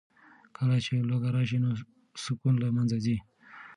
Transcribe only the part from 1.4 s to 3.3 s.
نو سکون له منځه ځي.